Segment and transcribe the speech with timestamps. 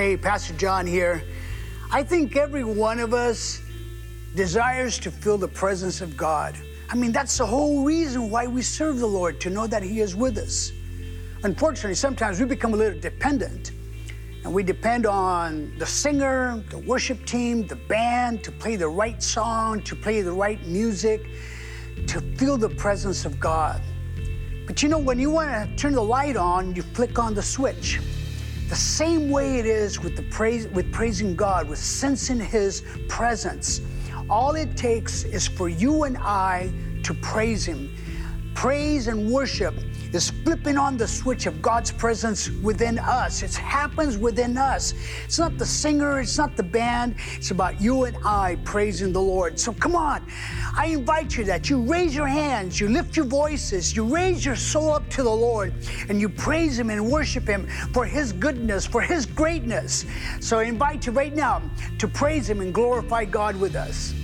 [0.00, 1.22] Hey, Pastor John here.
[1.92, 3.60] I think every one of us
[4.34, 6.56] desires to feel the presence of God.
[6.88, 10.00] I mean, that's the whole reason why we serve the Lord, to know that He
[10.00, 10.72] is with us.
[11.42, 13.72] Unfortunately, sometimes we become a little dependent
[14.42, 19.22] and we depend on the singer, the worship team, the band to play the right
[19.22, 21.26] song, to play the right music,
[22.06, 23.82] to feel the presence of God.
[24.66, 27.42] But you know, when you want to turn the light on, you flick on the
[27.42, 28.00] switch.
[28.70, 33.80] The same way it is with the praise with praising God, with sensing his presence.
[34.30, 37.92] All it takes is for you and I to praise him.
[38.54, 39.74] Praise and worship
[40.12, 43.42] is flipping on the switch of God's presence within us.
[43.42, 44.94] It happens within us.
[45.24, 49.20] It's not the singer, it's not the band, it's about you and I praising the
[49.20, 49.58] Lord.
[49.58, 50.26] So come on,
[50.76, 54.56] I invite you that you raise your hands, you lift your voices, you raise your
[54.56, 55.72] soul up to the Lord,
[56.08, 60.06] and you praise Him and worship Him for His goodness, for His greatness.
[60.40, 61.62] So I invite you right now
[61.98, 64.14] to praise Him and glorify God with us.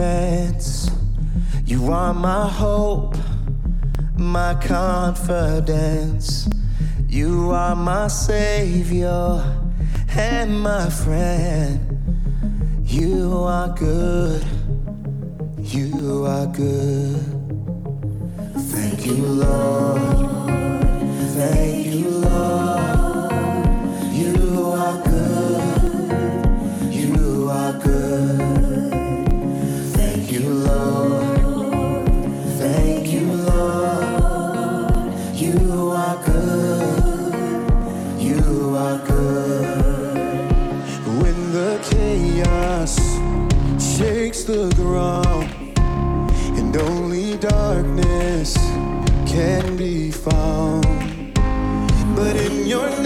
[0.00, 0.90] Defense.
[1.66, 3.16] You are my hope,
[4.16, 6.48] my confidence.
[7.06, 9.44] You are my savior
[10.16, 11.80] and my friend.
[12.84, 14.42] You are good,
[15.58, 17.20] you are good.
[18.72, 20.00] Thank you, Lord.
[21.36, 22.89] Thank you, Lord.
[44.50, 45.48] The ground,
[46.58, 48.56] and only darkness
[49.24, 51.32] can be found.
[52.16, 52.99] But in your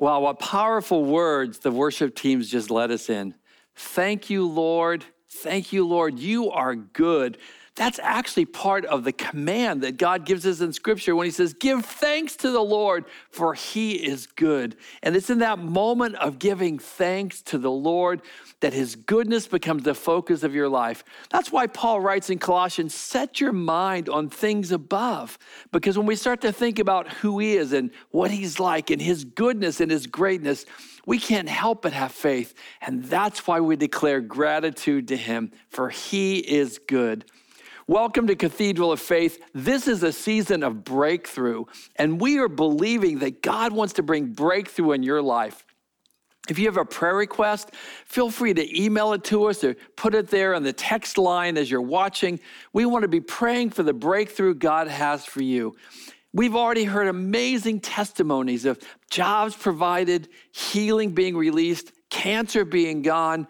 [0.00, 3.34] Wow, what powerful words the worship teams just led us in.
[3.76, 5.04] Thank you, Lord.
[5.28, 6.18] Thank you, Lord.
[6.18, 7.36] You are good.
[7.76, 11.54] That's actually part of the command that God gives us in Scripture when He says,
[11.54, 14.76] Give thanks to the Lord, for He is good.
[15.02, 18.22] And it's in that moment of giving thanks to the Lord
[18.60, 21.04] that His goodness becomes the focus of your life.
[21.30, 25.38] That's why Paul writes in Colossians, Set your mind on things above.
[25.70, 29.00] Because when we start to think about who He is and what He's like and
[29.00, 30.66] His goodness and His greatness,
[31.06, 32.52] we can't help but have faith.
[32.80, 37.24] And that's why we declare gratitude to Him, for He is good.
[37.90, 39.42] Welcome to Cathedral of Faith.
[39.52, 41.64] This is a season of breakthrough,
[41.96, 45.66] and we are believing that God wants to bring breakthrough in your life.
[46.48, 47.74] If you have a prayer request,
[48.06, 51.58] feel free to email it to us or put it there on the text line
[51.58, 52.38] as you're watching.
[52.72, 55.74] We want to be praying for the breakthrough God has for you.
[56.32, 58.78] We've already heard amazing testimonies of
[59.10, 63.48] jobs provided, healing being released, cancer being gone,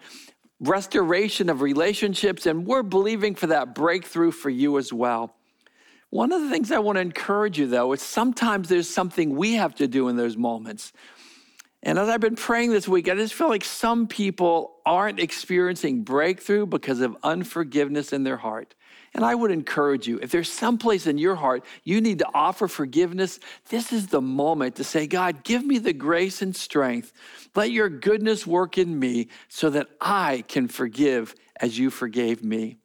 [0.61, 5.35] restoration of relationships, and we're believing for that breakthrough for you as well.
[6.11, 9.53] One of the things I want to encourage you, though, is sometimes there's something we
[9.53, 10.93] have to do in those moments.
[11.83, 16.03] And as I've been praying this week, I just feel like some people aren't experiencing
[16.03, 18.75] breakthrough because of unforgiveness in their heart.
[19.13, 22.27] And I would encourage you, if there's some place in your heart you need to
[22.33, 27.11] offer forgiveness, this is the moment to say, God, give me the grace and strength.
[27.53, 32.77] Let your goodness work in me so that I can forgive as you forgave me.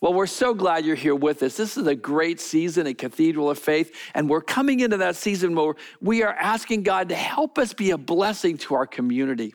[0.00, 1.56] Well, we're so glad you're here with us.
[1.56, 5.54] This is a great season at Cathedral of Faith, and we're coming into that season
[5.54, 9.54] where we are asking God to help us be a blessing to our community.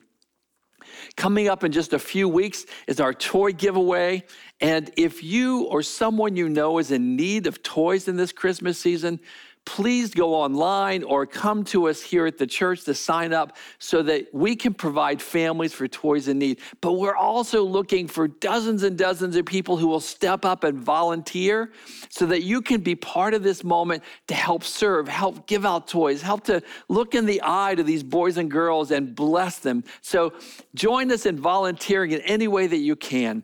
[1.16, 4.24] Coming up in just a few weeks is our toy giveaway.
[4.60, 8.78] And if you or someone you know is in need of toys in this Christmas
[8.78, 9.20] season,
[9.68, 14.02] please go online or come to us here at the church to sign up so
[14.02, 16.58] that we can provide families for toys in need.
[16.80, 20.78] But we're also looking for dozens and dozens of people who will step up and
[20.78, 21.70] volunteer
[22.08, 25.86] so that you can be part of this moment to help serve, help give out
[25.86, 29.84] toys, help to look in the eye to these boys and girls and bless them.
[30.00, 30.32] So
[30.74, 33.42] join us in volunteering in any way that you can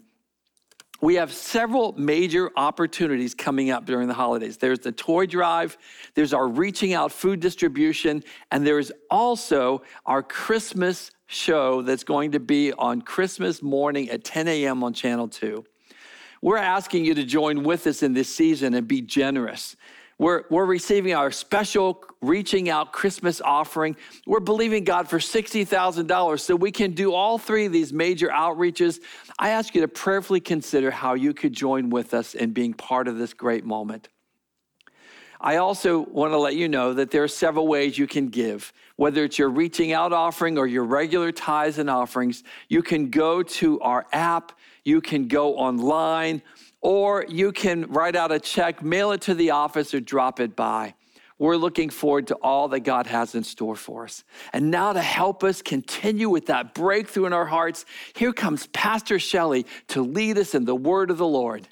[1.04, 4.56] we have several major opportunities coming up during the holidays.
[4.56, 5.76] There's the toy drive,
[6.14, 12.40] there's our reaching out food distribution, and there's also our Christmas show that's going to
[12.40, 14.82] be on Christmas morning at 10 a.m.
[14.82, 15.62] on Channel 2.
[16.40, 19.76] We're asking you to join with us in this season and be generous.
[20.18, 23.96] We're, we're receiving our special reaching out Christmas offering.
[24.26, 29.00] We're believing God for $60,000 so we can do all three of these major outreaches.
[29.38, 33.08] I ask you to prayerfully consider how you could join with us in being part
[33.08, 34.08] of this great moment.
[35.40, 38.72] I also want to let you know that there are several ways you can give.
[38.96, 43.42] Whether it's your reaching out offering or your regular tithes and offerings, you can go
[43.42, 44.52] to our app,
[44.84, 46.40] you can go online,
[46.84, 50.54] or you can write out a check, mail it to the office, or drop it
[50.54, 50.94] by.
[51.38, 54.22] We're looking forward to all that God has in store for us.
[54.52, 59.18] And now, to help us continue with that breakthrough in our hearts, here comes Pastor
[59.18, 61.66] Shelley to lead us in the word of the Lord.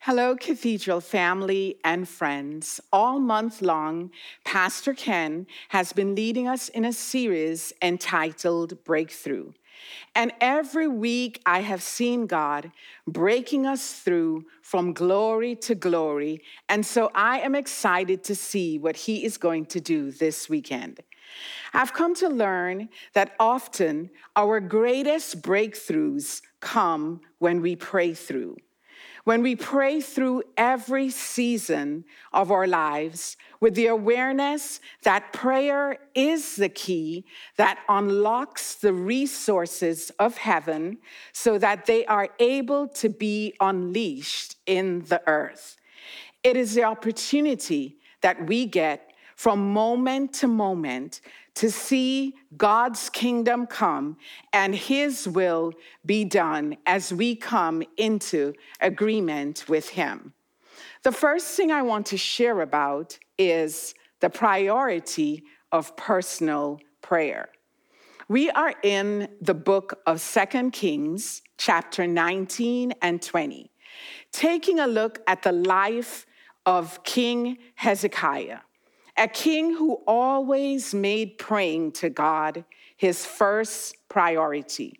[0.00, 2.80] Hello, Cathedral family and friends.
[2.92, 4.10] All month long,
[4.44, 9.52] Pastor Ken has been leading us in a series entitled Breakthrough.
[10.14, 12.72] And every week I have seen God
[13.06, 16.42] breaking us through from glory to glory.
[16.68, 21.00] And so I am excited to see what He is going to do this weekend.
[21.72, 28.56] I've come to learn that often our greatest breakthroughs come when we pray through.
[29.24, 36.56] When we pray through every season of our lives with the awareness that prayer is
[36.56, 40.98] the key that unlocks the resources of heaven
[41.32, 45.76] so that they are able to be unleashed in the earth.
[46.42, 51.20] It is the opportunity that we get from moment to moment
[51.54, 54.16] to see God's kingdom come
[54.52, 55.72] and his will
[56.04, 60.32] be done as we come into agreement with him.
[61.02, 67.48] The first thing I want to share about is the priority of personal prayer.
[68.28, 73.70] We are in the book of Second Kings, chapter 19 and 20,
[74.30, 76.26] taking a look at the life
[76.64, 78.60] of King Hezekiah
[79.20, 82.64] a king who always made praying to God
[82.96, 84.98] his first priority.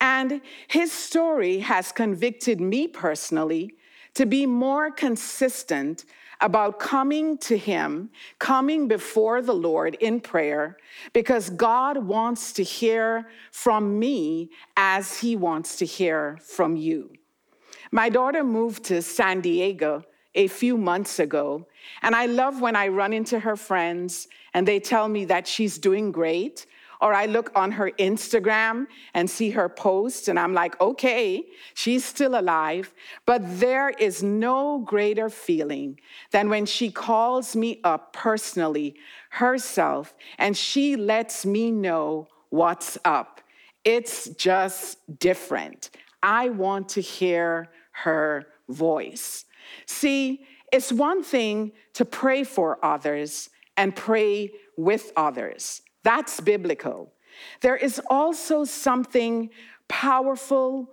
[0.00, 3.74] And his story has convicted me personally
[4.14, 6.04] to be more consistent
[6.40, 10.76] about coming to him, coming before the Lord in prayer,
[11.12, 17.12] because God wants to hear from me as he wants to hear from you.
[17.92, 20.02] My daughter moved to San Diego
[20.34, 21.66] a few months ago,
[22.02, 25.78] and I love when I run into her friends and they tell me that she's
[25.78, 26.66] doing great
[27.04, 32.02] or I look on her Instagram and see her post, and I'm like, okay, she's
[32.02, 32.94] still alive.
[33.26, 36.00] But there is no greater feeling
[36.30, 38.94] than when she calls me up personally,
[39.28, 43.42] herself, and she lets me know what's up.
[43.84, 45.90] It's just different.
[46.22, 49.44] I want to hear her voice.
[49.86, 55.82] See, it's one thing to pray for others and pray with others.
[56.02, 57.12] That's biblical.
[57.60, 59.50] There is also something
[59.88, 60.90] powerful,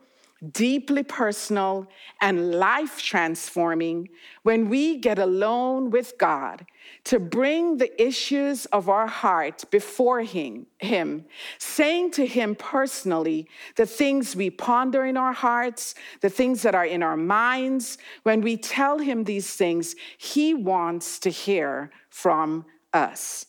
[0.51, 1.87] deeply personal,
[2.19, 4.09] and life transforming
[4.41, 6.65] when we get alone with God
[7.03, 11.25] to bring the issues of our heart before him, him,
[11.59, 16.85] saying to Him personally the things we ponder in our hearts, the things that are
[16.85, 17.97] in our minds.
[18.23, 23.45] When we tell Him these things, He wants to hear from us.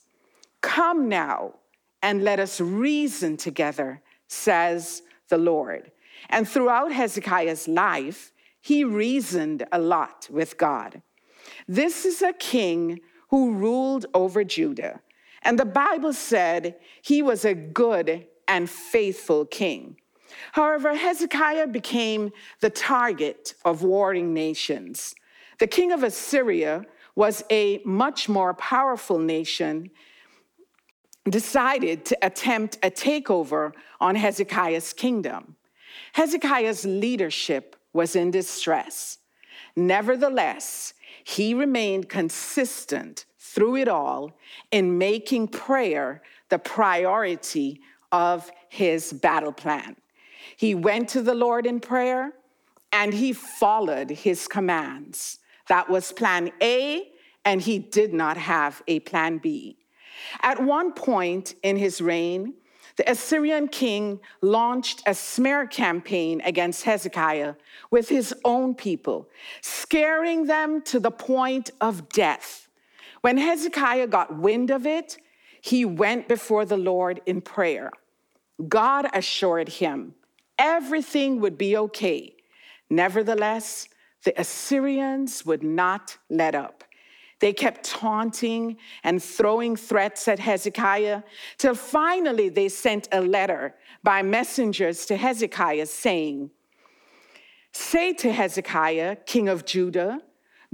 [0.60, 1.54] Come now
[2.02, 5.90] and let us reason together, says the Lord.
[6.32, 11.02] And throughout Hezekiah's life, he reasoned a lot with God.
[11.68, 15.02] This is a king who ruled over Judah.
[15.42, 19.96] And the Bible said he was a good and faithful king.
[20.52, 25.14] However, Hezekiah became the target of warring nations.
[25.58, 29.90] The king of Assyria was a much more powerful nation
[31.28, 35.56] decided to attempt a takeover on Hezekiah's kingdom.
[36.12, 39.18] Hezekiah's leadership was in distress.
[39.76, 40.94] Nevertheless,
[41.24, 44.32] he remained consistent through it all
[44.70, 47.80] in making prayer the priority
[48.10, 49.96] of his battle plan.
[50.56, 52.32] He went to the Lord in prayer
[52.92, 55.38] and he followed his commands.
[55.68, 57.08] That was plan A,
[57.44, 59.78] and he did not have a plan B.
[60.42, 62.54] At one point in his reign,
[63.02, 67.54] the Assyrian king launched a smear campaign against Hezekiah
[67.90, 69.28] with his own people,
[69.60, 72.68] scaring them to the point of death.
[73.20, 75.18] When Hezekiah got wind of it,
[75.60, 77.90] he went before the Lord in prayer.
[78.68, 80.14] God assured him
[80.56, 82.36] everything would be okay.
[82.88, 83.88] Nevertheless,
[84.22, 86.84] the Assyrians would not let up.
[87.42, 91.24] They kept taunting and throwing threats at Hezekiah
[91.58, 96.52] till finally they sent a letter by messengers to Hezekiah saying,
[97.72, 100.20] Say to Hezekiah, king of Judah,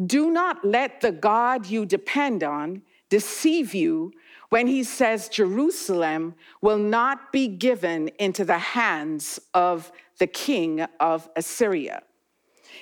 [0.05, 4.13] do not let the God you depend on deceive you
[4.51, 11.31] when he says Jerusalem will not be given into the hands of the king of
[11.35, 12.03] Assyria.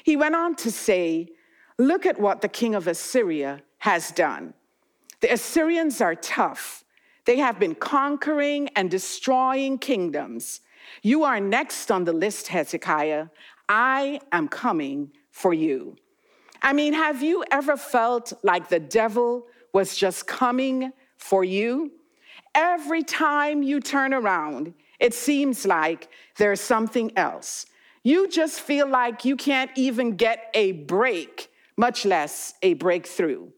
[0.03, 1.29] He went on to say,
[1.79, 4.53] Look at what the king of Assyria has done.
[5.21, 6.83] The Assyrians are tough.
[7.25, 10.61] They have been conquering and destroying kingdoms.
[11.03, 13.29] You are next on the list, Hezekiah.
[13.69, 15.95] I am coming for you.
[16.63, 21.93] I mean, have you ever felt like the devil was just coming for you?
[22.57, 27.67] Every time you turn around, it seems like there's something else.
[28.03, 33.51] You just feel like you can't even get a break, much less a breakthrough.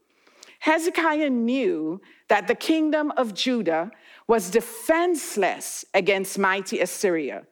[0.59, 3.91] Hezekiah knew that the kingdom of Judah
[4.27, 7.43] was defenseless against mighty Assyria.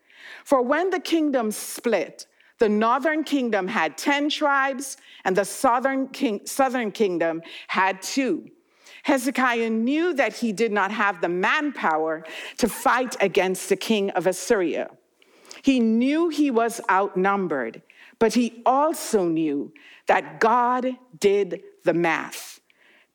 [0.44, 2.28] For when the kingdom split,
[2.60, 8.50] the northern kingdom had 10 tribes, and the southern, king, southern kingdom had two.
[9.04, 12.26] Hezekiah knew that he did not have the manpower
[12.58, 14.90] to fight against the king of Assyria.
[15.62, 17.82] He knew he was outnumbered,
[18.20, 19.72] but he also knew
[20.08, 22.60] that God did the math.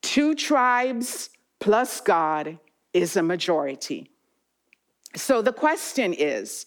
[0.03, 1.31] Two tribes
[1.61, 2.59] plus God
[2.93, 4.11] is a majority.
[5.15, 6.67] So the question is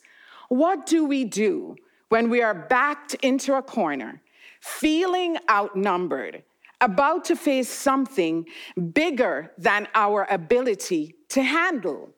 [0.49, 1.75] what do we do
[2.09, 4.21] when we are backed into a corner,
[4.61, 6.43] feeling outnumbered,
[6.81, 8.45] about to face something
[8.93, 12.09] bigger than our ability to handle?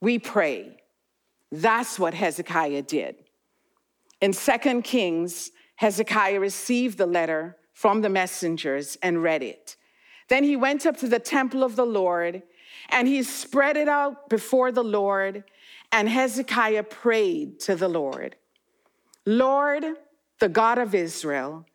[0.00, 0.76] We pray.
[1.50, 3.16] That's what Hezekiah did.
[4.20, 9.76] In 2 Kings, Hezekiah received the letter from the messengers and read it.
[10.28, 12.42] Then he went up to the temple of the Lord
[12.88, 15.44] And he spread it out before the Lord,
[15.92, 18.36] and Hezekiah prayed to the Lord
[19.24, 19.84] Lord,
[20.38, 21.66] the God of Israel,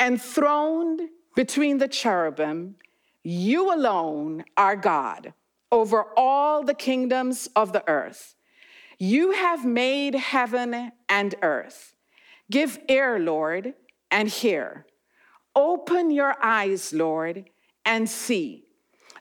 [0.00, 1.02] enthroned
[1.36, 2.74] between the cherubim,
[3.22, 5.32] you alone are God
[5.70, 8.34] over all the kingdoms of the earth.
[8.98, 11.94] You have made heaven and earth.
[12.50, 13.74] Give ear, Lord,
[14.10, 14.86] and hear.
[15.54, 17.48] Open your eyes, Lord,
[17.88, 18.62] and see.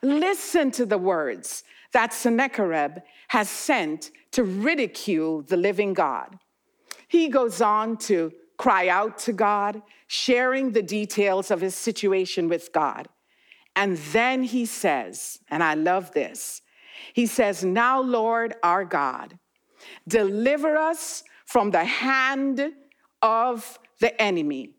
[0.03, 6.37] Listen to the words that Sennacherib has sent to ridicule the living God.
[7.07, 12.71] He goes on to cry out to God, sharing the details of his situation with
[12.73, 13.07] God.
[13.75, 16.61] And then he says, and I love this,
[17.13, 19.39] he says, Now, Lord our God,
[20.07, 22.73] deliver us from the hand
[23.21, 24.71] of the enemy,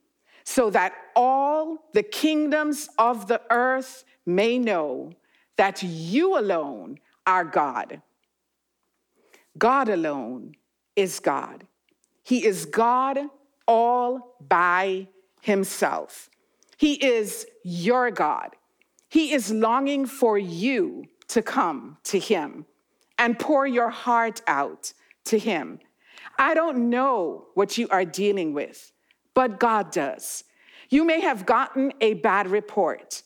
[0.49, 5.12] so that all the kingdoms of the earth may know
[5.59, 8.00] that you alone are God.
[9.59, 10.55] God alone
[10.97, 11.67] is God.
[12.23, 13.19] He is God
[13.67, 15.09] all by
[15.43, 16.31] himself.
[16.78, 18.57] He is your God.
[19.11, 22.64] He is longing for you to come to him
[23.19, 24.95] and pour your heart out
[25.26, 25.81] to him.
[26.38, 28.93] I don't know what you are dealing with,
[29.38, 30.42] but God does.
[30.88, 33.23] You may have gotten a bad report.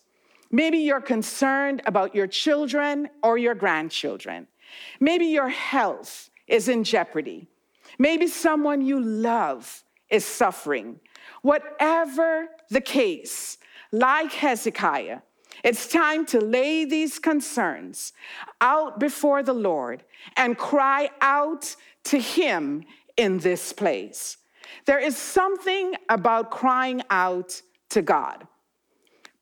[0.50, 4.46] Maybe you're concerned about your children or your grandchildren.
[5.00, 7.48] Maybe your health is in jeopardy.
[7.98, 11.00] Maybe someone you love is suffering.
[11.40, 13.56] Whatever the case,
[13.90, 15.20] like Hezekiah,
[15.64, 18.12] it's time to lay these concerns
[18.60, 20.04] out before the Lord
[20.36, 22.84] and cry out to Him
[23.16, 24.36] in this place.
[24.86, 27.60] There is something about crying out
[27.90, 28.46] to God.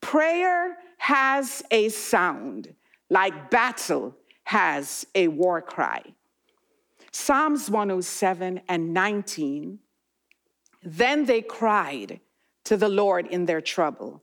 [0.00, 2.74] Prayer has a sound
[3.08, 6.02] like battle has a war cry.
[7.12, 9.78] Psalms 107 and 19.
[10.82, 12.20] Then they cried
[12.64, 14.22] to the Lord in their trouble,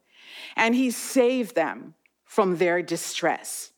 [0.56, 3.72] and he saved them from their distress.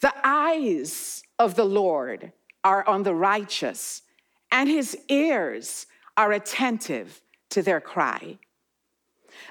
[0.00, 2.32] The eyes of the Lord
[2.64, 4.02] are on the righteous,
[4.50, 5.86] and his ears
[6.20, 8.36] are attentive to their cry.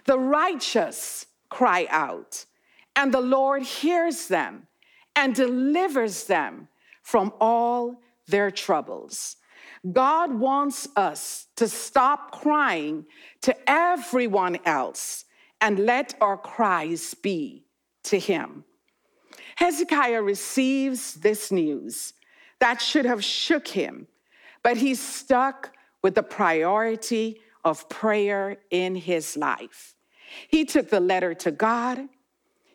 [0.05, 2.45] The righteous cry out,
[2.95, 4.67] and the Lord hears them
[5.15, 6.67] and delivers them
[7.01, 9.38] from all their troubles.
[9.91, 13.08] God wants us to stop crying
[13.41, 15.25] to everyone else
[15.62, 17.65] and let our cries be
[18.03, 18.63] to Him.
[19.55, 22.13] Hezekiah receives this news
[22.60, 24.08] that should have shook him,
[24.63, 29.95] but he's stuck with the priority of prayer in his life.
[30.47, 32.07] He took the letter to God.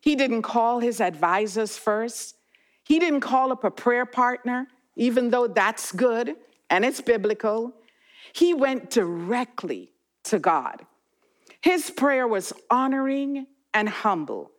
[0.01, 2.37] He didn't call his advisors first.
[2.85, 6.37] He didn't call up a prayer partner, even though that's good
[6.71, 7.73] and it's biblical.
[8.33, 9.93] He went directly
[10.25, 10.85] to God.
[11.61, 14.53] His prayer was honoring and humble,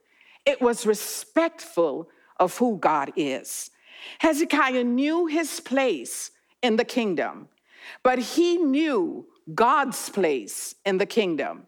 [0.45, 3.71] it was respectful of who God is.
[4.19, 7.47] Hezekiah knew his place in the kingdom,
[8.03, 11.67] but he knew God's place in the kingdom.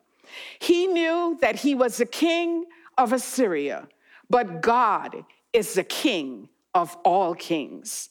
[0.60, 2.65] He knew that he was the king
[2.97, 3.88] of Assyria,
[4.30, 8.10] but God is the king of all kings.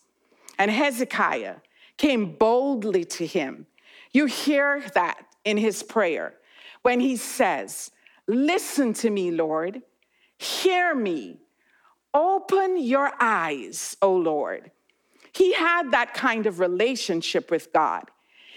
[0.58, 1.56] And Hezekiah
[1.96, 3.66] came boldly to him.
[4.12, 6.34] You hear that in his prayer
[6.82, 7.90] when he says,
[8.26, 9.82] Listen to me, Lord,
[10.36, 11.38] hear me,
[12.12, 14.70] open your eyes, O Lord.
[15.36, 18.10] He had that kind of relationship with God.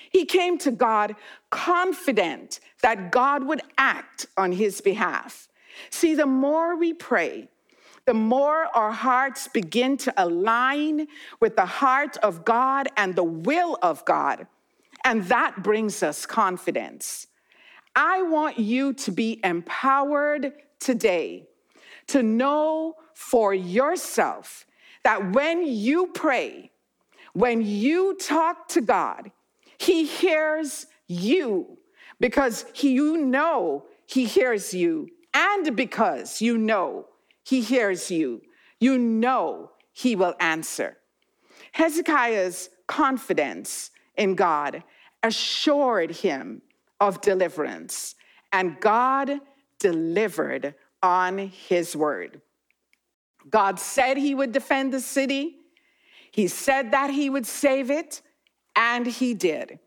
[0.10, 1.14] He came to God
[1.50, 5.50] confident that God would act on his behalf.
[5.90, 7.50] See, the more we pray,
[8.06, 11.08] the more our hearts begin to align
[11.42, 14.48] with the heart of God and the will of God.
[15.04, 17.28] And that brings us confidence.
[17.94, 21.46] I want you to be empowered today
[22.08, 24.66] to know for yourself
[25.04, 26.72] that when you pray,
[27.34, 29.32] when you talk to God,
[29.78, 31.78] He hears you
[32.20, 37.08] because he, you know He hears you, and because you know
[37.44, 38.42] He hears you,
[38.80, 40.98] you know He will answer.
[41.72, 44.84] Hezekiah's confidence in God
[45.24, 46.62] assured him
[47.00, 48.16] of deliverance,
[48.52, 49.40] and God
[49.80, 52.42] delivered on his word.
[53.50, 55.58] God said he would defend the city.
[56.32, 58.22] He said that he would save it,
[58.76, 59.80] and he did.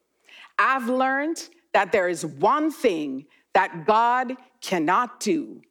[0.59, 5.62] I've learned that there is one thing that God cannot do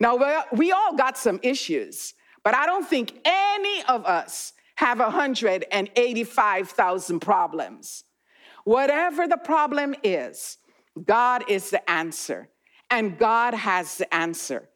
[0.00, 7.20] Now, we all got some issues, but I don't think any of us have 185,000
[7.20, 8.02] problems.
[8.64, 10.58] Whatever the problem is,
[11.04, 12.48] God is the answer,
[12.90, 14.68] and God has the answer.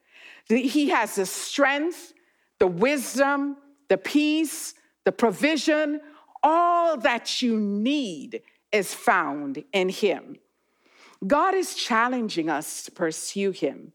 [0.48, 2.12] He has the strength,
[2.58, 3.56] the wisdom,
[3.88, 6.00] the peace, the provision,
[6.42, 10.36] all that you need is found in Him.
[11.26, 13.92] God is challenging us to pursue Him,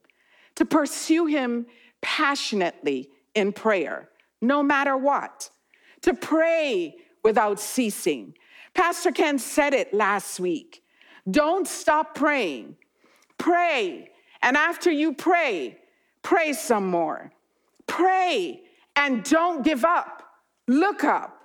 [0.55, 1.65] to pursue Him
[2.01, 4.09] passionately in prayer,
[4.41, 5.49] no matter what,
[6.01, 8.35] to pray without ceasing.
[8.73, 10.83] Pastor Ken said it last week.
[11.29, 12.75] Don't stop praying.
[13.37, 14.09] Pray.
[14.41, 15.77] And after you pray,
[16.21, 17.31] pray some more.
[17.87, 18.61] Pray
[18.95, 20.23] and don't give up.
[20.67, 21.39] Look up.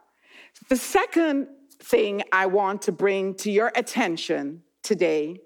[0.69, 1.49] The second
[1.81, 5.41] thing I want to bring to your attention today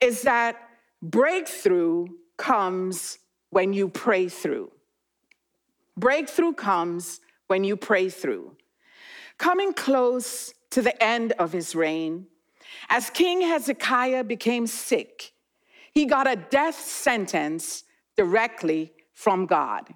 [0.00, 0.56] is that
[1.02, 3.18] breakthrough comes
[3.50, 4.70] when you pray through.
[5.96, 8.56] Breakthrough comes when you pray through.
[9.38, 12.26] Coming close to the end of his reign,
[12.88, 15.32] as King Hezekiah became sick,
[15.92, 17.84] he got a death sentence
[18.16, 19.92] directly from God.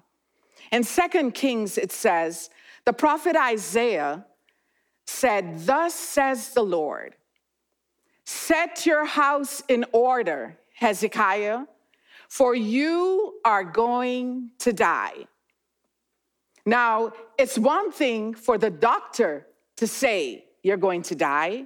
[0.71, 2.49] In Second Kings, it says,
[2.85, 4.25] the prophet Isaiah
[5.07, 7.15] said, Thus says the Lord,
[8.25, 11.65] set your house in order, Hezekiah,
[12.27, 15.27] for you are going to die.
[16.65, 19.45] Now, it's one thing for the doctor
[19.77, 21.65] to say you're going to die,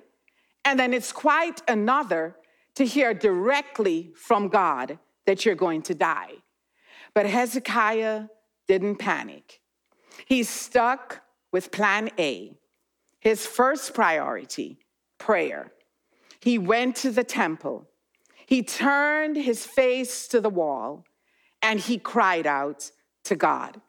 [0.65, 2.36] and then it's quite another
[2.76, 6.34] to hear directly from God that you're going to die.
[7.13, 8.26] But Hezekiah
[8.67, 9.62] didn't panic.
[10.26, 12.58] He stuck with plan A.
[13.19, 14.80] His first priority,
[15.17, 15.72] prayer.
[16.39, 17.88] He went to the temple.
[18.45, 21.06] He turned his face to the wall
[21.62, 22.89] and he cried out
[23.25, 23.80] to God.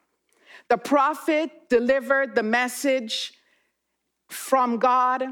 [0.68, 3.32] The prophet delivered the message
[4.28, 5.24] from God,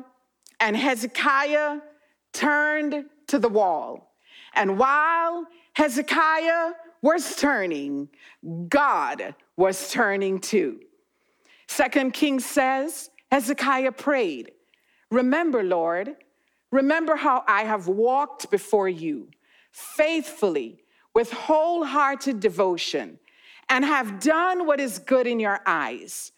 [0.59, 1.79] and Hezekiah
[2.33, 4.15] turned to the wall.
[4.55, 8.09] And while Hezekiah was turning,
[8.69, 10.81] God was turning too.
[11.69, 14.51] Second Kings says, Hezekiah prayed,
[15.11, 16.17] Remember, Lord,
[16.71, 19.29] remember how I have walked before you
[19.73, 20.83] faithfully
[21.15, 23.19] with wholehearted devotion
[23.69, 26.33] and have done what is good in your eyes.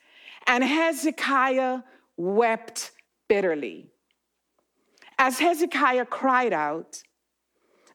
[0.47, 1.81] And Hezekiah
[2.17, 2.93] wept
[3.29, 3.87] bitterly.
[5.19, 7.03] As Hezekiah cried out,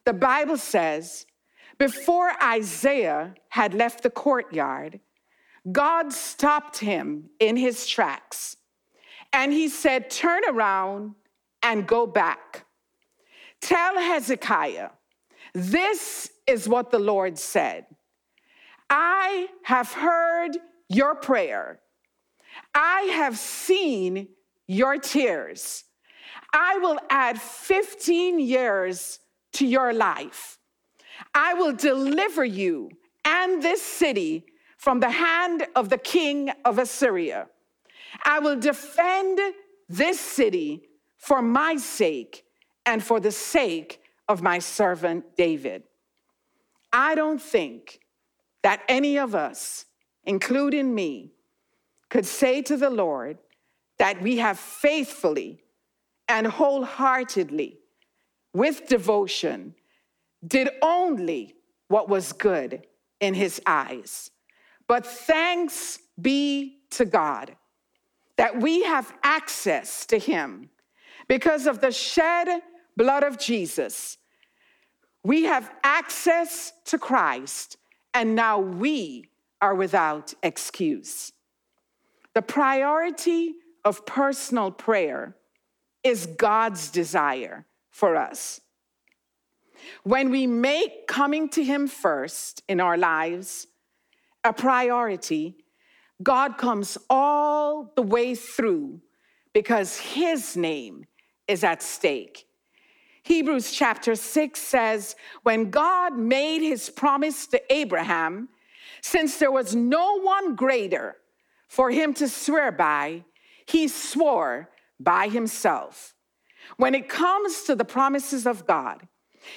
[0.04, 1.26] the Bible says,
[1.78, 5.00] before Isaiah had left the courtyard,
[5.70, 8.56] God stopped him in his tracks
[9.32, 11.14] and he said, Turn around
[11.66, 12.64] and go back.
[13.60, 14.90] Tell Hezekiah,
[15.52, 17.86] this is what the Lord said
[18.88, 20.52] I have heard
[20.88, 21.80] your prayer,
[22.72, 24.28] I have seen
[24.68, 25.82] your tears.
[26.52, 29.18] I will add 15 years
[29.54, 30.58] to your life.
[31.34, 32.90] I will deliver you
[33.24, 34.46] and this city
[34.78, 37.48] from the hand of the king of Assyria.
[38.24, 39.40] I will defend
[39.88, 40.82] this city
[41.26, 42.44] for my sake
[42.86, 45.82] and for the sake of my servant David.
[46.92, 47.98] I don't think
[48.62, 49.86] that any of us,
[50.22, 51.32] including me,
[52.10, 53.38] could say to the Lord
[53.98, 55.64] that we have faithfully
[56.28, 57.80] and wholeheartedly,
[58.54, 59.74] with devotion,
[60.46, 61.56] did only
[61.88, 62.86] what was good
[63.18, 64.30] in his eyes.
[64.86, 67.56] But thanks be to God
[68.36, 70.70] that we have access to him
[71.28, 72.48] because of the shed
[72.96, 74.18] blood of Jesus.
[75.22, 77.76] We have access to Christ,
[78.14, 81.32] and now we are without excuse.
[82.34, 85.36] The priority of personal prayer
[86.04, 88.60] is God's desire for us.
[90.04, 93.66] When we make coming to Him first in our lives,
[94.44, 95.56] a priority,
[96.22, 99.00] God comes all the way through
[99.52, 101.06] because his name
[101.48, 102.46] is at stake.
[103.22, 108.48] Hebrews chapter 6 says, When God made his promise to Abraham,
[109.00, 111.16] since there was no one greater
[111.68, 113.24] for him to swear by,
[113.66, 116.14] he swore by himself.
[116.76, 119.06] When it comes to the promises of God,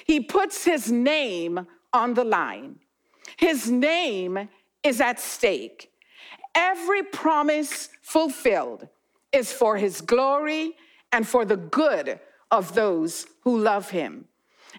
[0.04, 2.80] he puts his name on the line.
[3.36, 4.48] His name
[4.82, 5.90] is at stake.
[6.54, 8.88] Every promise fulfilled
[9.32, 10.74] is for his glory
[11.12, 12.20] and for the good
[12.50, 14.26] of those who love him.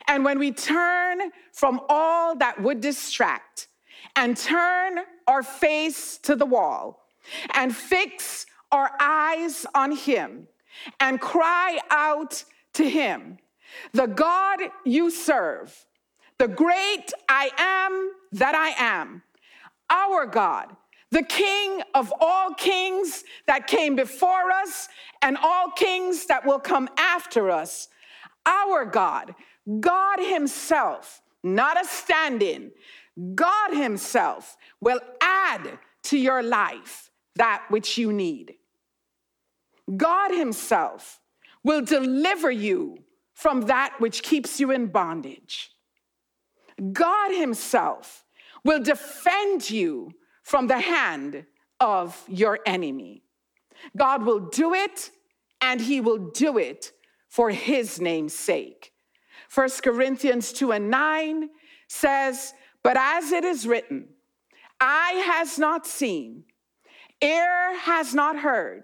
[0.08, 1.20] And when we turn
[1.54, 3.68] from all that would distract
[4.16, 7.06] and turn our face to the wall
[7.54, 10.48] and fix our eyes on him
[11.00, 13.38] and cry out to him,
[13.94, 15.86] the God you serve,
[16.38, 19.24] the great I am that I am,
[19.90, 20.76] our God,
[21.12, 24.88] the King of all kings that came before us
[25.22, 27.90] and all kings that will come after us,
[28.46, 29.36] our God,
[29.80, 32.72] God Himself, not a stand in,
[33.36, 38.56] God Himself will add to your life that which you need.
[39.98, 41.20] God Himself
[41.64, 42.98] will deliver you
[43.34, 45.72] from that which keeps you in bondage.
[46.94, 48.24] God Himself
[48.64, 50.12] will defend you
[50.44, 51.46] from the hand
[51.80, 53.24] of your enemy.
[53.98, 55.12] God will do it,
[55.62, 56.92] and He will do it
[57.28, 58.92] for His name's sake.
[59.54, 61.50] 1 Corinthians 2 and 9
[61.88, 64.08] says, But as it is written,
[64.80, 66.44] eye has not seen,
[67.22, 68.84] ear has not heard,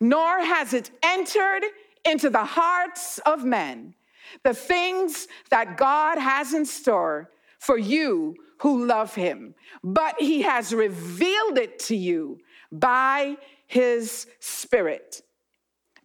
[0.00, 1.64] nor has it entered
[2.04, 3.94] into the hearts of men
[4.42, 9.54] the things that God has in store for you who love him.
[9.82, 12.38] But he has revealed it to you
[12.72, 15.22] by his spirit.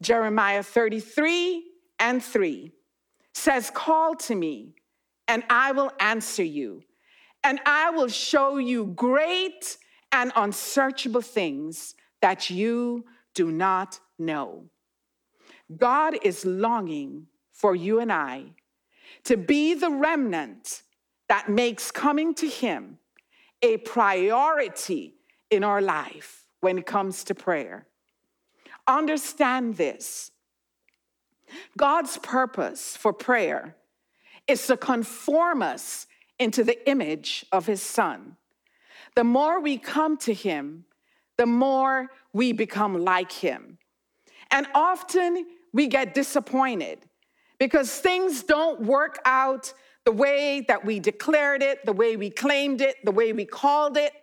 [0.02, 1.64] Jeremiah 33
[2.00, 2.72] and 3
[3.34, 4.76] says, Call to me,
[5.28, 6.84] and I will answer you,
[7.44, 9.78] and I will show you great
[10.12, 14.66] and unsearchable things that you do not know.
[15.76, 18.54] God is longing for you and I
[19.24, 20.84] to be the remnant
[21.34, 23.00] that makes coming to Him
[23.64, 25.16] a priority
[25.50, 27.88] in our life when it comes to prayer.
[28.86, 30.30] Understand this
[31.76, 33.76] God's purpose for prayer
[34.48, 36.06] is to conform us
[36.38, 38.38] into the image of His Son.
[39.16, 40.86] The more we come to Him,
[41.38, 43.80] the more we become like Him.
[44.52, 47.00] And often we get disappointed
[47.58, 49.74] because things don't work out
[50.06, 53.98] the way that we declared it, the way we claimed it, the way we called
[53.98, 54.14] it.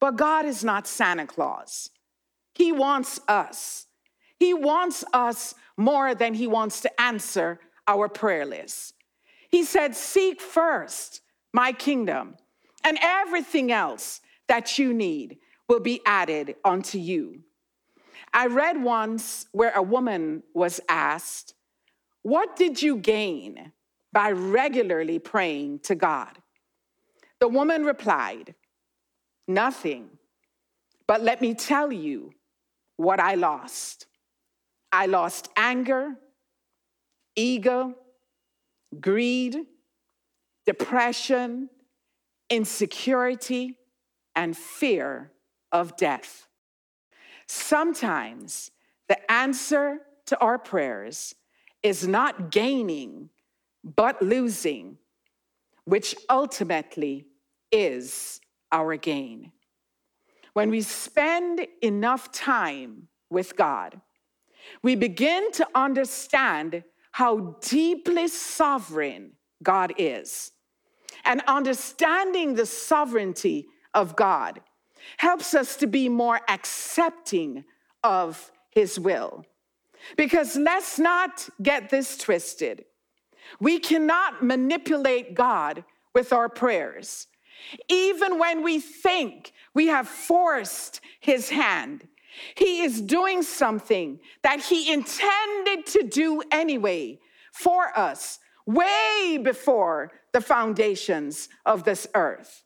[0.00, 1.90] But God is not Santa Claus.
[2.54, 3.86] He wants us.
[4.38, 8.94] He wants us more than He wants to answer our prayer list.
[9.50, 12.36] He said, Seek first my kingdom,
[12.84, 17.40] and everything else that you need will be added unto you.
[18.32, 21.54] I read once where a woman was asked,
[22.22, 23.72] What did you gain
[24.12, 26.38] by regularly praying to God?
[27.40, 28.54] The woman replied,
[29.46, 30.10] Nothing,
[31.06, 32.32] but let me tell you
[32.96, 34.06] what I lost.
[34.92, 36.16] I lost anger,
[37.36, 37.94] ego,
[39.00, 39.56] greed,
[40.66, 41.70] depression,
[42.50, 43.78] insecurity,
[44.34, 45.32] and fear
[45.72, 46.48] of death.
[47.46, 48.70] Sometimes
[49.08, 51.34] the answer to our prayers
[51.82, 53.30] is not gaining,
[53.84, 54.98] but losing,
[55.84, 57.26] which ultimately
[57.70, 58.40] is
[58.72, 59.52] our gain.
[60.52, 64.00] When we spend enough time with God,
[64.82, 70.52] we begin to understand how deeply sovereign God is.
[71.24, 74.60] And understanding the sovereignty of God
[75.16, 77.64] helps us to be more accepting
[78.04, 79.44] of his will.
[80.16, 82.84] Because let's not get this twisted.
[83.60, 85.84] We cannot manipulate God
[86.14, 87.26] with our prayers.
[87.88, 92.06] Even when we think we have forced his hand,
[92.54, 97.18] he is doing something that he intended to do anyway
[97.52, 102.64] for us way before the foundations of this earth.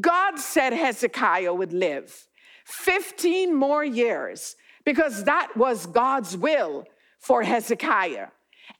[0.00, 2.26] God said Hezekiah would live
[2.64, 6.84] 15 more years because that was God's will
[7.18, 8.28] for Hezekiah.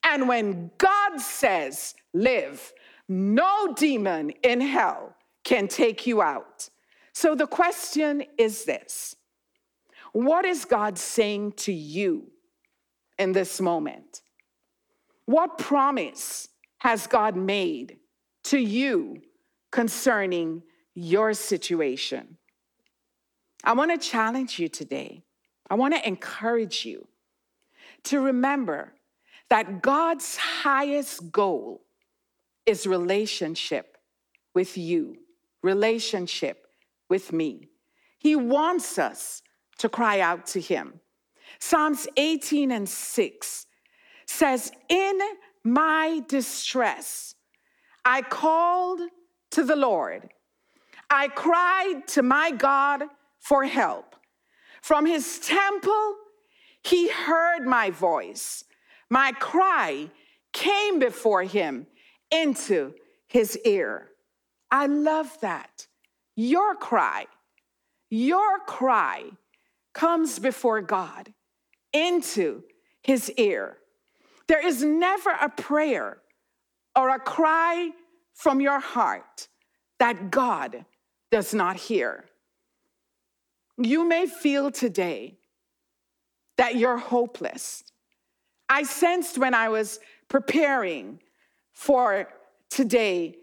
[0.02, 2.72] And when God says live,
[3.08, 6.68] no demon in hell can take you out.
[7.12, 9.16] So the question is this
[10.12, 12.30] What is God saying to you
[13.18, 14.22] in this moment?
[15.24, 16.48] What promise
[16.78, 17.98] has God made
[18.44, 19.20] to you
[19.70, 20.62] concerning
[20.94, 22.38] your situation?
[23.64, 25.24] I want to challenge you today.
[25.68, 27.08] I want to encourage you
[28.04, 28.94] to remember
[29.50, 31.82] that God's highest goal
[32.66, 33.96] is relationship
[34.54, 35.16] with you,
[35.62, 36.66] relationship
[37.08, 37.68] with me.
[38.18, 39.42] He wants us
[39.78, 41.00] to cry out to Him.
[41.58, 43.66] Psalms 18 and 6
[44.26, 45.18] says, In
[45.64, 47.34] my distress,
[48.04, 49.00] I called
[49.52, 50.30] to the Lord.
[51.10, 53.04] I cried to my God
[53.38, 54.16] for help.
[54.82, 56.14] From his temple,
[56.82, 58.64] he heard my voice.
[59.10, 60.10] My cry
[60.52, 61.86] came before him
[62.30, 62.94] into
[63.26, 64.08] his ear.
[64.70, 65.86] I love that.
[66.36, 67.26] Your cry,
[68.10, 69.24] your cry
[69.94, 71.32] comes before God
[71.92, 72.62] into
[73.02, 73.78] his ear.
[74.46, 76.18] There is never a prayer
[76.96, 77.90] or a cry
[78.34, 79.48] from your heart
[79.98, 80.84] that God
[81.30, 82.24] does not hear.
[83.76, 85.38] You may feel today
[86.56, 87.84] that you're hopeless.
[88.68, 91.20] I sensed when I was preparing
[91.72, 92.28] for
[92.70, 93.36] today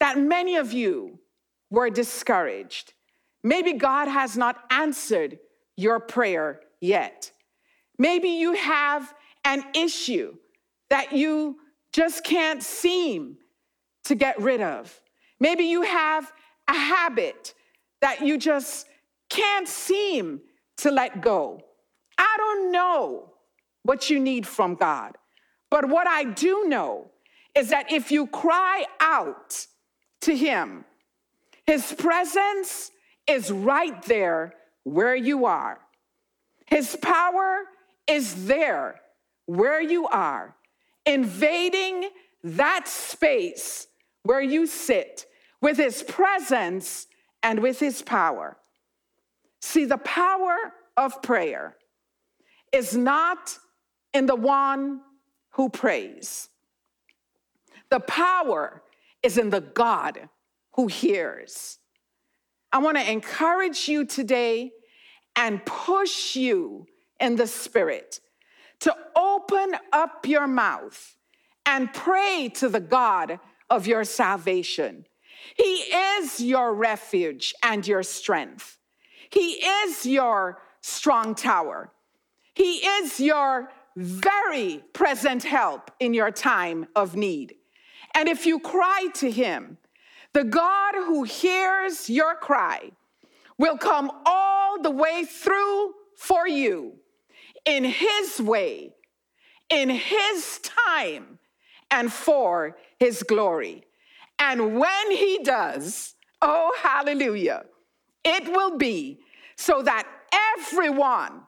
[0.00, 1.18] that many of you
[1.70, 2.94] were discouraged.
[3.42, 5.38] Maybe God has not answered
[5.76, 7.30] your prayer yet.
[7.98, 9.12] Maybe you have
[9.44, 10.36] an issue
[10.88, 11.58] that you
[11.92, 13.36] just can't seem
[14.04, 15.00] to get rid of.
[15.40, 16.32] Maybe you have
[16.68, 17.54] a habit
[18.00, 18.86] that you just
[19.28, 20.40] can't seem
[20.78, 21.60] to let go.
[22.16, 23.33] I don't know
[23.84, 25.16] what you need from God,
[25.70, 27.10] but what I do know
[27.54, 29.66] is that if you cry out
[30.22, 30.84] to Him,
[31.66, 32.90] His presence
[33.26, 35.78] is right there where you are.
[36.66, 37.64] His power
[38.06, 39.00] is there
[39.46, 40.54] where you are,
[41.06, 42.08] invading
[42.42, 43.86] that space
[44.22, 45.26] where you sit
[45.60, 47.06] with His presence
[47.42, 48.56] and with His power.
[49.60, 50.56] See, the power
[50.96, 51.76] of prayer
[52.72, 53.58] is not
[54.14, 55.00] in the one
[55.50, 56.48] who prays,
[57.90, 58.82] the power
[59.22, 60.28] is in the God
[60.72, 61.78] who hears.
[62.72, 64.72] I want to encourage you today
[65.36, 66.86] and push you
[67.20, 68.20] in the spirit
[68.80, 71.16] to open up your mouth
[71.66, 73.38] and pray to the God
[73.70, 75.06] of your salvation.
[75.56, 78.78] He is your refuge and your strength.
[79.30, 81.90] He is your strong tower.
[82.54, 87.54] He is your very present help in your time of need.
[88.14, 89.78] And if you cry to him,
[90.32, 92.90] the God who hears your cry
[93.58, 96.94] will come all the way through for you
[97.64, 98.92] in his way,
[99.70, 101.38] in his time,
[101.90, 103.84] and for his glory.
[104.38, 107.64] And when he does, oh, hallelujah,
[108.24, 109.20] it will be
[109.56, 110.08] so that
[110.58, 111.42] everyone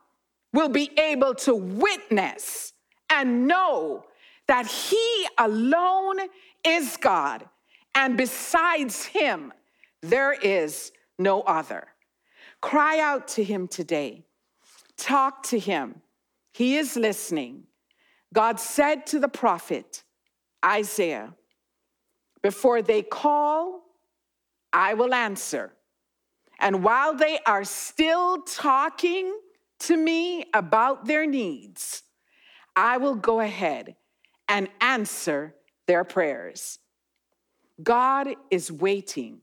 [0.57, 2.73] will be able to witness
[3.11, 4.05] and know
[4.49, 6.17] that He alone
[6.65, 7.47] is God,
[7.95, 9.53] and besides Him,
[10.01, 11.89] there is no other.
[12.63, 14.25] Cry out to Him today.
[14.97, 16.01] Talk to Him.
[16.55, 17.65] He is listening.
[18.33, 20.05] God said to the prophet
[20.65, 21.35] Isaiah,
[22.43, 23.83] Before they call,
[24.73, 25.73] I will answer.
[26.59, 29.39] And while they are still talking
[29.81, 32.03] to me about their needs,
[32.75, 33.97] I will go ahead
[34.49, 35.55] and answer
[35.87, 36.79] their prayers.
[37.83, 39.41] God is waiting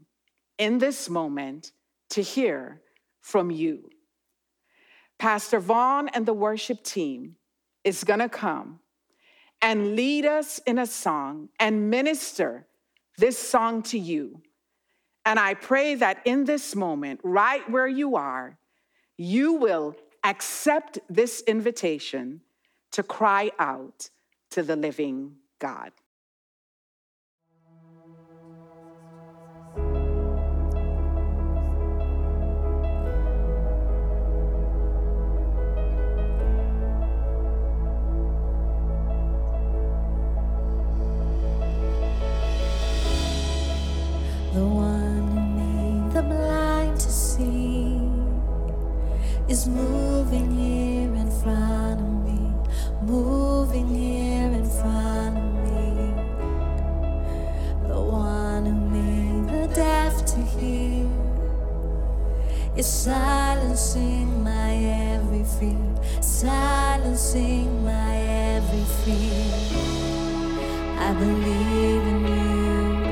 [0.58, 1.72] in this moment
[2.12, 2.82] to hear
[3.22, 3.90] from you.
[5.20, 7.36] Pastor Vaughn and the worship team
[7.84, 8.80] is going to come
[9.62, 12.68] and lead us in a song and minister
[13.18, 14.42] this song to you.
[15.26, 18.58] And I pray that in this moment, right where you are,
[19.16, 22.42] you will accept this invitation
[22.92, 24.10] to cry out
[24.52, 25.92] to the living God.
[71.14, 73.06] I believe in you.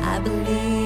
[0.00, 0.85] I believe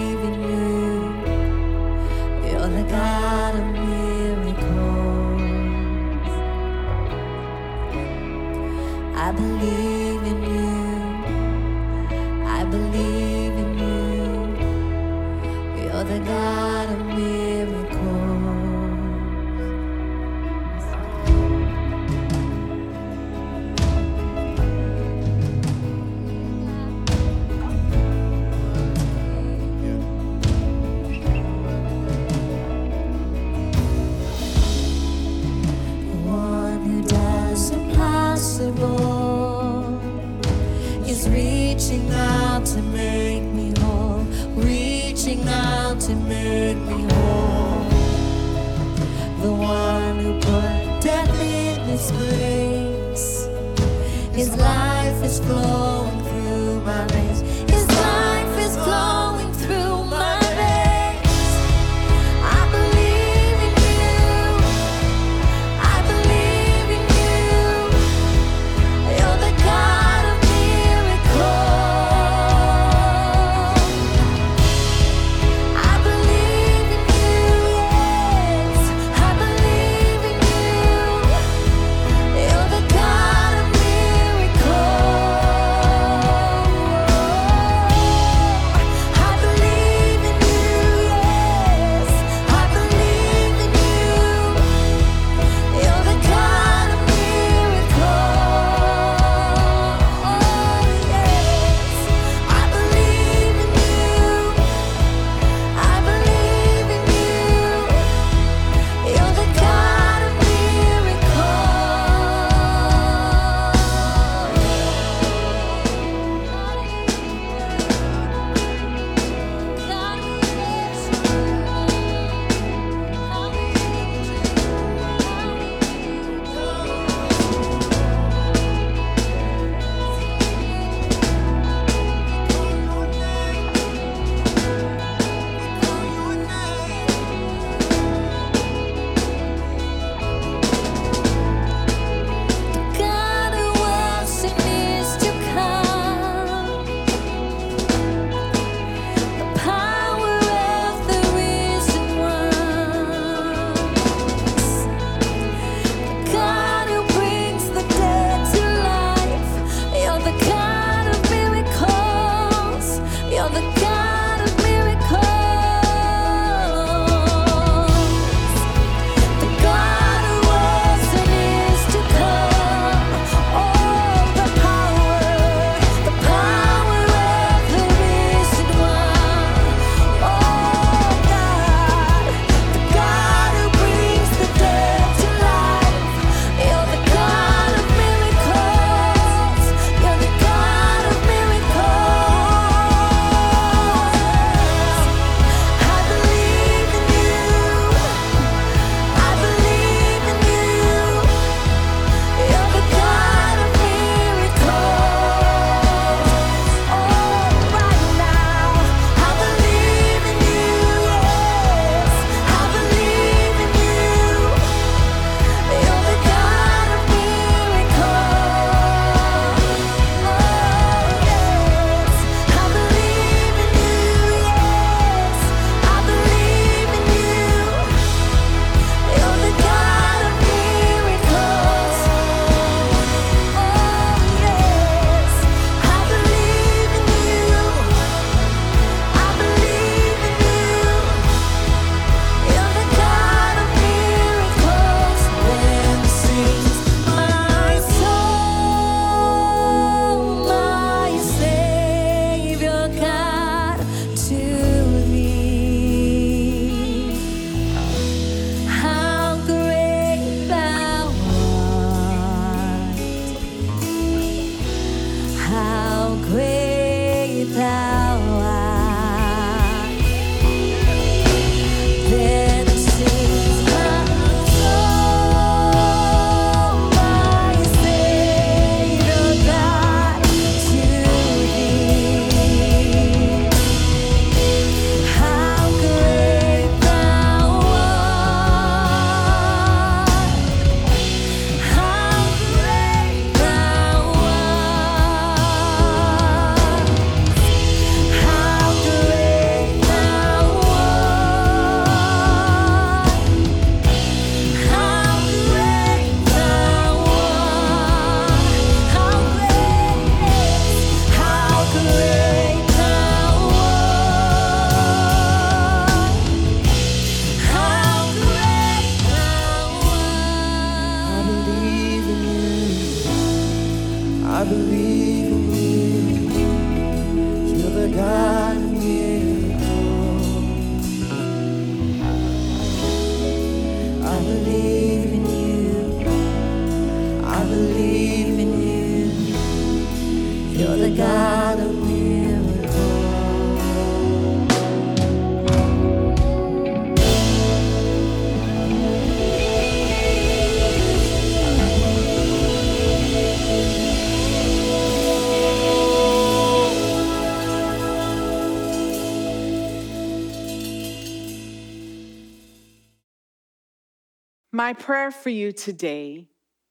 [364.70, 366.28] My prayer for you today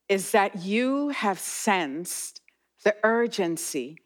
[0.08, 2.40] is that you have sensed
[2.86, 3.98] the urgency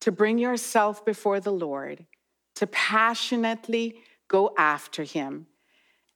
[0.00, 2.06] to bring yourself before the Lord,
[2.54, 3.96] to passionately
[4.28, 5.46] go after Him,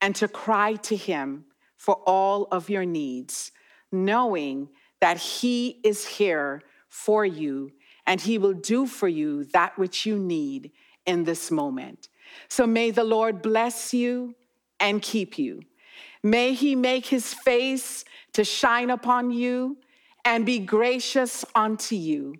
[0.00, 1.44] and to cry to Him
[1.76, 3.52] for all of your needs,
[3.92, 4.70] knowing
[5.02, 7.72] that He is here for you
[8.06, 10.72] and He will do for you that which you need
[11.04, 12.08] in this moment.
[12.48, 14.34] So may the Lord bless you
[14.80, 15.60] and keep you.
[16.22, 19.78] May He make His face to shine upon you
[20.24, 22.34] and be gracious unto you.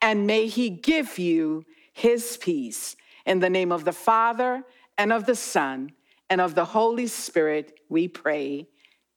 [0.00, 2.96] And may He give you His peace.
[3.24, 4.64] In the name of the Father
[4.96, 5.92] and of the Son
[6.30, 8.68] and of the Holy Spirit, we pray.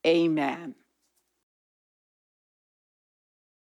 [0.06, 0.76] Amen.